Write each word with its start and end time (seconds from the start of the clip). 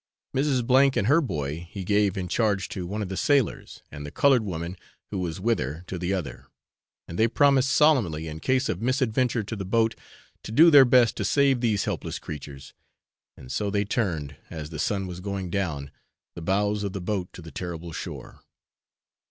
Mrs. 0.35 0.63
F 0.91 0.97
and 0.97 1.05
her 1.05 1.21
boy 1.21 1.67
he 1.69 1.83
gave 1.83 2.17
in 2.17 2.27
charge 2.27 2.69
to 2.69 2.87
one 2.87 3.03
of 3.03 3.09
the 3.09 3.15
sailors, 3.15 3.83
and 3.91 4.03
the 4.03 4.09
coloured 4.09 4.43
woman 4.43 4.75
who 5.11 5.19
was 5.19 5.39
with 5.39 5.59
her 5.59 5.83
to 5.85 5.99
the 5.99 6.11
other; 6.11 6.47
and 7.07 7.19
they 7.19 7.27
promised 7.27 7.69
solemnly, 7.69 8.27
in 8.27 8.39
case 8.39 8.67
of 8.67 8.81
misadventure 8.81 9.43
to 9.43 9.55
the 9.55 9.63
boat, 9.63 9.93
to 10.41 10.51
do 10.51 10.71
their 10.71 10.85
best 10.85 11.15
to 11.17 11.23
save 11.23 11.61
these 11.61 11.85
helpless 11.85 12.17
creatures; 12.17 12.73
and 13.37 13.51
so 13.51 13.69
they 13.69 13.85
turned, 13.85 14.35
as 14.49 14.71
the 14.71 14.79
sun 14.79 15.05
was 15.05 15.19
going 15.19 15.51
down, 15.51 15.91
the 16.33 16.41
bows 16.41 16.81
of 16.83 16.93
the 16.93 16.99
boat 16.99 17.31
to 17.31 17.43
the 17.43 17.51
terrible 17.51 17.91
shore. 17.91 18.39